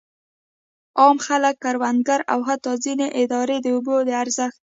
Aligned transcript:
عام 0.99 1.17
خلک، 1.27 1.55
کروندګر 1.63 2.19
او 2.33 2.39
حتی 2.47 2.73
ځینې 2.83 3.07
ادارې 3.21 3.57
د 3.61 3.67
اوبو 3.75 3.95
د 4.07 4.09
ارزښت. 4.21 4.59